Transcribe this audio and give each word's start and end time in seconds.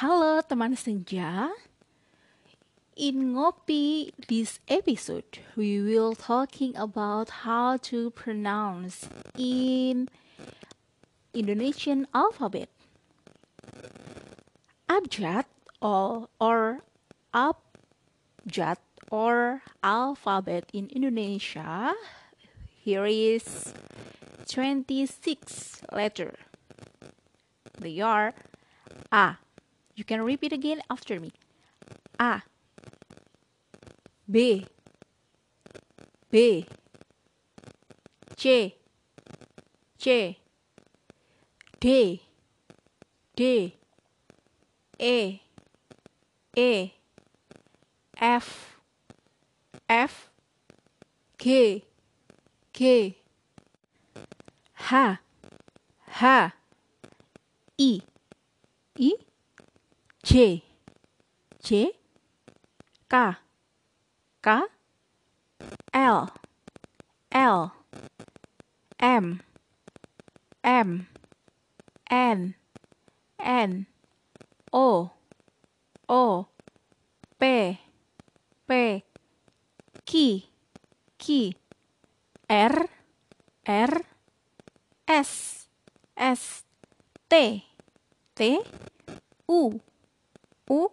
Halo 0.00 0.40
teman 0.40 0.80
senja. 0.80 1.52
In 2.96 3.36
Ngopi 3.36 4.08
this 4.32 4.56
episode, 4.64 5.44
we 5.52 5.76
will 5.76 6.16
talking 6.16 6.72
about 6.72 7.44
how 7.44 7.76
to 7.92 8.08
pronounce 8.16 9.12
in 9.36 10.08
Indonesian 11.36 12.08
alphabet. 12.16 12.72
Abjad 14.88 15.44
or, 15.84 16.32
or 16.40 16.80
abjad 17.36 18.80
or 19.12 19.60
alphabet 19.84 20.64
in 20.72 20.88
Indonesia 20.96 21.92
here 22.80 23.04
is 23.04 23.76
26 24.48 25.84
letter. 25.92 26.40
They 27.76 28.00
are 28.00 28.32
A. 29.12 29.36
You 30.00 30.04
can 30.04 30.22
repeat 30.22 30.54
again 30.54 30.80
after 30.88 31.20
me. 31.20 31.30
A. 32.18 32.40
B. 34.30 34.66
B. 36.30 36.64
C. 38.34 38.74
C. 39.98 40.38
D. 41.78 42.22
D. 43.36 43.76
E. 44.98 45.40
E. 46.56 46.90
F. 48.16 48.76
F. 49.86 50.30
G. 51.36 51.84
G. 52.72 53.18
H. 54.80 54.92
H. 54.92 55.18
I. 56.22 56.52
I. 58.98 59.29
J. 60.30 60.62
J. 61.60 61.90
K. 63.08 63.34
K. 64.40 64.62
L. 65.92 66.30
L. 67.32 67.72
M. 69.00 69.42
M. 70.62 71.08
N. 72.08 72.54
N. 73.40 73.86
O. 74.72 75.10
O. 76.08 76.46
P. 77.40 77.80
P. 78.68 79.02
Q. 80.06 80.42
Q. 81.18 81.52
R. 82.48 82.88
R. 83.66 84.00
S. 85.08 85.66
S. 86.16 86.62
T. 87.28 87.64
T. 88.36 88.60
U. 89.48 89.80
U. 90.70 90.92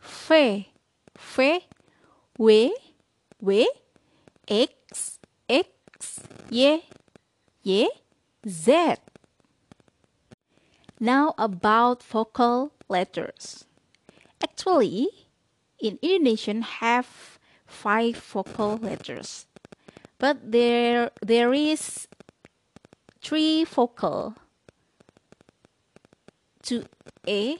F. 0.00 0.30
F. 0.30 1.62
W. 2.38 2.70
W. 3.40 3.66
X. 4.46 5.18
X. 5.48 6.20
Y. 6.50 6.82
Y. 7.64 7.88
Z. 8.48 8.94
Now 11.00 11.34
about 11.36 12.02
vocal 12.02 12.72
letters. 12.88 13.64
Actually, 14.40 15.08
in 15.80 15.98
Indonesian 16.00 16.62
have 16.62 17.38
five 17.66 18.16
vocal 18.16 18.76
letters. 18.76 19.46
But 20.18 20.52
there 20.52 21.10
there 21.22 21.52
is 21.52 22.06
three 23.20 23.64
vocal 23.64 24.34
to 26.62 26.84
A. 27.26 27.58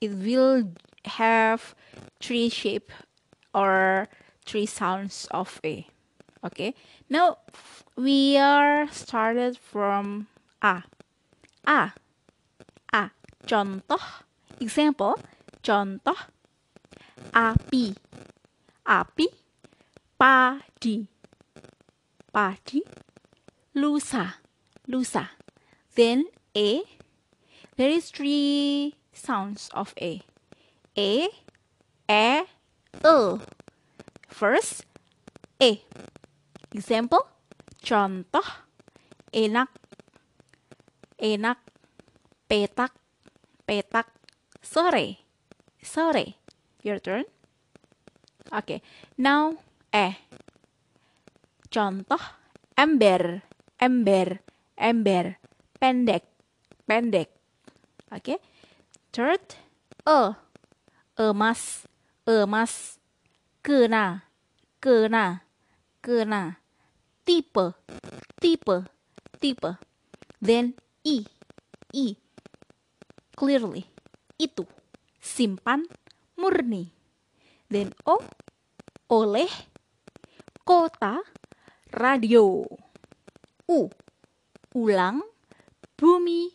It 0.00 0.10
will 0.12 0.72
have 1.04 1.74
three 2.20 2.48
shape 2.48 2.92
or 3.54 4.08
three 4.44 4.66
sounds 4.66 5.26
of 5.30 5.60
A. 5.64 5.86
Okay. 6.44 6.74
Now 7.08 7.38
we 7.96 8.36
are 8.36 8.88
started 8.92 9.58
from 9.58 10.28
A. 10.62 10.82
A. 11.66 11.92
A. 12.92 13.10
Contoh. 13.46 14.02
Example. 14.60 15.18
Contoh. 15.62 16.16
Api. 17.34 17.94
Api. 18.86 19.26
Padi. 20.18 21.08
Padi. 22.32 22.82
Lusa. 23.74 24.34
Lusa. 24.88 25.28
Then 25.94 26.24
A. 26.54 26.82
There 27.76 27.90
is 27.90 28.10
three 28.10 28.94
sounds 29.26 29.66
of 29.74 29.90
A. 29.98 30.22
A. 30.94 31.26
E. 32.06 32.46
E. 33.02 33.38
First. 34.30 34.86
E. 35.58 35.82
Example. 36.70 37.26
Contoh. 37.82 38.46
Enak. 39.34 39.70
Enak. 41.18 41.58
Petak. 42.46 42.94
Petak. 43.66 44.06
Sore. 44.62 45.18
Sore. 45.82 46.38
Your 46.86 47.02
turn. 47.02 47.26
Okay. 48.54 48.78
Now 49.18 49.58
E. 49.90 50.14
Contoh. 51.66 52.22
Ember. 52.78 53.42
Ember. 53.82 54.38
Ember. 54.78 55.34
Pendek. 55.82 56.22
Pendek. 56.86 57.28
Okay. 58.14 58.38
Third. 59.16 59.56
E. 60.04 60.36
Emas. 61.16 61.88
Emas. 62.28 63.00
Kena. 63.64 64.28
Kena. 64.76 65.40
Kena. 66.04 66.60
Tipe. 67.24 67.72
Tipe. 68.36 68.84
Tipe. 69.40 69.70
Then 70.36 70.76
I. 71.00 71.24
I. 71.96 72.12
Clearly. 73.32 73.88
Itu. 74.36 74.68
Simpan. 75.16 75.88
Murni. 76.36 76.92
Then 77.72 77.96
O. 78.04 78.20
Oleh. 79.08 79.48
Kota. 80.60 81.24
Radio. 81.88 82.68
U. 83.64 83.88
Ulang. 84.76 85.24
Bumi. 85.96 86.52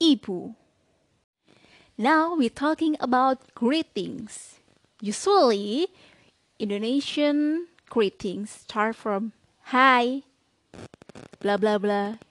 Ibu. 0.00 0.67
Now 1.98 2.38
we're 2.38 2.54
talking 2.54 2.94
about 3.02 3.42
greetings. 3.58 4.62
Usually, 5.02 5.90
Indonesian 6.62 7.66
greetings 7.90 8.62
start 8.62 8.94
from 8.94 9.34
Hi, 9.74 10.22
blah 11.42 11.58
blah 11.58 11.74
blah. 11.82 12.22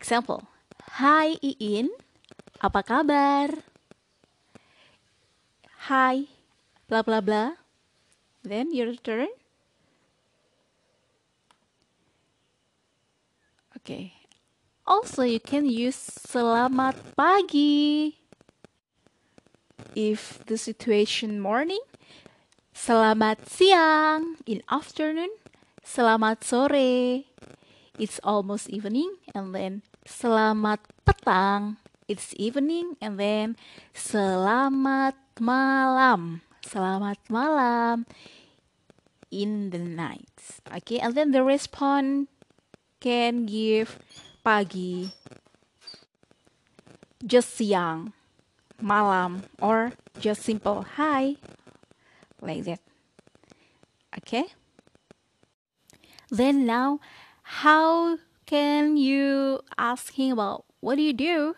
Example, 0.00 0.48
hi 0.96 1.36
Iin, 1.44 1.92
apa 2.64 2.80
kabar? 2.80 3.60
Hi, 5.92 6.32
blah 6.88 7.04
blah 7.04 7.20
blah. 7.20 7.60
Then 8.40 8.72
your 8.72 8.96
turn. 8.96 9.28
Okay. 13.76 14.17
Also, 14.88 15.20
you 15.20 15.36
can 15.36 15.68
use 15.68 16.00
selamat 16.00 16.96
pagi. 17.12 18.16
If 19.92 20.40
the 20.48 20.56
situation 20.56 21.44
morning, 21.44 21.84
selamat 22.72 23.44
siang. 23.52 24.40
In 24.48 24.64
afternoon, 24.64 25.28
selamat 25.84 26.40
sore. 26.40 27.28
It's 28.00 28.16
almost 28.24 28.72
evening, 28.72 29.20
and 29.36 29.52
then 29.52 29.84
selamat 30.08 30.80
petang. 31.04 31.76
It's 32.08 32.32
evening, 32.40 32.96
and 33.04 33.20
then 33.20 33.60
selamat 33.92 35.20
malam. 35.36 36.40
Selamat 36.64 37.20
malam. 37.28 38.08
In 39.28 39.68
the 39.68 39.84
night. 39.84 40.64
Okay, 40.64 40.96
and 40.96 41.12
then 41.12 41.36
the 41.36 41.44
response 41.44 42.32
can 43.04 43.44
give 43.44 44.00
pagi, 44.48 45.12
just 47.20 47.52
siang, 47.52 48.16
malam, 48.80 49.44
or 49.60 49.92
just 50.16 50.40
simple 50.40 50.88
hi, 50.96 51.36
like 52.40 52.64
that. 52.64 52.80
Okay? 54.16 54.48
Then 56.32 56.64
now, 56.64 56.96
how 57.60 58.16
can 58.48 58.96
you 58.96 59.60
asking 59.76 60.32
about 60.32 60.64
what 60.80 60.96
do 60.96 61.04
you 61.04 61.12
do? 61.12 61.52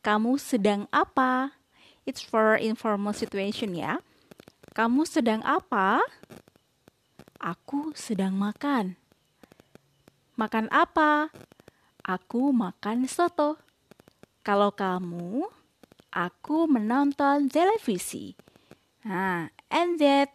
Kamu 0.00 0.40
sedang 0.40 0.88
apa? 0.96 1.52
It's 2.08 2.24
for 2.24 2.56
informal 2.56 3.12
situation 3.12 3.76
ya. 3.76 4.00
Kamu 4.72 5.04
sedang 5.04 5.44
apa? 5.44 6.00
Aku 7.36 7.92
sedang 7.92 8.32
makan. 8.32 8.96
Makan 10.40 10.72
apa? 10.72 11.28
Aku 12.04 12.52
makan 12.52 13.08
soto. 13.08 13.56
Kalau 14.44 14.76
kamu, 14.76 15.48
Aku 16.14 16.70
menonton 16.70 17.50
televisi. 17.50 18.38
Nah, 19.02 19.50
and 19.66 19.98
that 19.98 20.30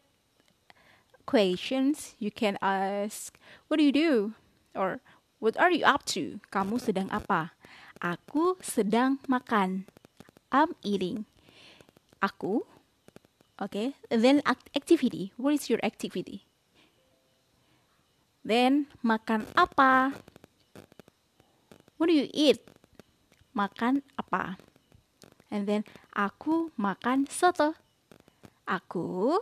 questions 1.23 2.19
you 2.19 2.35
can 2.35 2.59
ask, 2.59 3.39
what 3.71 3.79
do 3.79 3.87
you 3.87 3.95
do? 3.95 4.35
Or 4.75 4.99
what 5.39 5.55
are 5.55 5.71
you 5.71 5.87
up 5.87 6.03
to? 6.11 6.43
Kamu 6.51 6.83
sedang 6.83 7.07
apa? 7.15 7.55
Aku 8.03 8.59
sedang 8.59 9.23
makan. 9.31 9.87
I'm 10.51 10.75
eating. 10.83 11.23
Aku. 12.19 12.67
Okay. 13.55 13.95
Then 14.11 14.43
activity. 14.75 15.31
What 15.39 15.55
is 15.55 15.71
your 15.71 15.79
activity? 15.79 16.43
Then 18.43 18.91
makan 18.99 19.47
apa? 19.55 20.11
What 21.99 22.07
do 22.07 22.15
you 22.15 22.31
eat? 22.31 22.63
Makan 23.51 24.07
apa? 24.15 24.55
And 25.51 25.67
then 25.67 25.83
aku 26.15 26.71
makan 26.79 27.27
soto. 27.27 27.75
Aku 28.63 29.35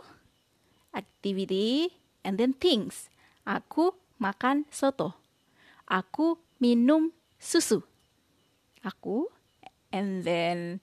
activity 0.90 1.94
and 2.26 2.34
then 2.34 2.58
things. 2.58 3.06
Aku 3.46 3.94
makan 4.18 4.66
soto. 4.74 5.14
Aku 5.86 6.42
minum 6.58 7.14
susu. 7.38 7.86
Aku 8.82 9.30
and 9.94 10.26
then 10.26 10.82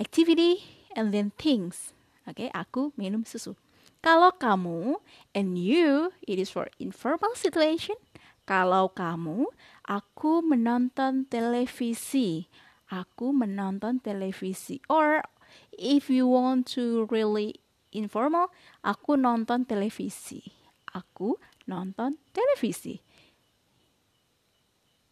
activity 0.00 0.64
and 0.96 1.12
then 1.12 1.36
things. 1.36 1.92
Oke, 2.24 2.48
okay, 2.48 2.48
aku 2.56 2.96
minum 2.96 3.28
susu. 3.28 3.52
Kalau 4.00 4.32
kamu 4.32 4.96
and 5.36 5.60
you, 5.60 6.08
it 6.24 6.40
is 6.40 6.48
for 6.48 6.72
informal 6.80 7.36
situation. 7.36 8.00
Kalau 8.48 8.90
kamu, 8.90 9.44
aku 9.90 10.46
menonton 10.46 11.26
televisi. 11.26 12.46
Aku 12.86 13.34
menonton 13.34 13.98
televisi. 13.98 14.78
Or 14.86 15.26
if 15.74 16.06
you 16.06 16.30
want 16.30 16.70
to 16.78 17.10
really 17.10 17.58
informal, 17.90 18.54
aku 18.86 19.18
nonton 19.18 19.66
televisi. 19.66 20.46
Aku 20.94 21.38
nonton 21.66 22.18
televisi. 22.30 23.02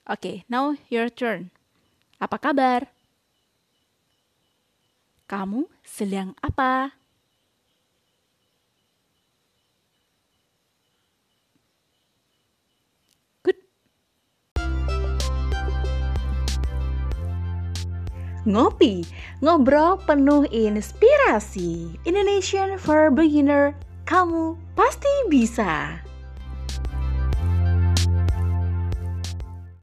Oke, 0.09 0.19
okay, 0.19 0.37
now 0.47 0.79
your 0.89 1.11
turn. 1.11 1.51
Apa 2.23 2.39
kabar? 2.39 2.89
Kamu 5.29 5.69
sedang 5.85 6.33
apa? 6.41 6.98
Ngopi, 18.49 19.05
ngobrol 19.45 20.01
penuh 20.09 20.49
inspirasi. 20.49 22.01
Indonesian 22.09 22.81
for 22.81 23.13
Beginner, 23.13 23.77
kamu 24.09 24.57
pasti 24.73 25.13
bisa. 25.29 26.01